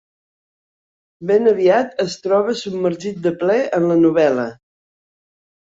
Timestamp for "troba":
2.23-2.57